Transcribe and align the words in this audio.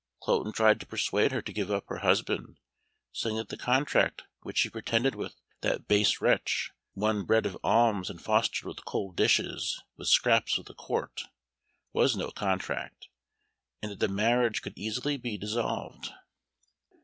Cloten 0.19 0.51
tried 0.51 0.79
to 0.79 0.87
persuade 0.87 1.31
her 1.31 1.43
to 1.43 1.53
give 1.53 1.69
up 1.69 1.83
her 1.87 1.99
husband, 1.99 2.57
saying 3.13 3.35
that 3.35 3.49
the 3.49 3.55
contract 3.55 4.23
which 4.41 4.57
she 4.57 4.67
pretended 4.67 5.13
with 5.13 5.35
that 5.61 5.87
"base 5.87 6.19
wretch, 6.19 6.71
one 6.95 7.23
bred 7.23 7.45
of 7.45 7.55
alms, 7.63 8.09
and 8.09 8.19
fostered 8.19 8.65
with 8.67 8.83
cold 8.83 9.15
dishes, 9.15 9.79
with 9.97 10.07
scraps 10.07 10.57
of 10.57 10.65
the 10.65 10.73
Court," 10.73 11.25
was 11.93 12.15
no 12.17 12.31
contract, 12.31 13.09
and 13.83 13.91
that 13.91 13.99
the 13.99 14.07
marriage 14.07 14.63
could 14.63 14.73
easily 14.75 15.17
be 15.17 15.37
dissolved. 15.37 16.09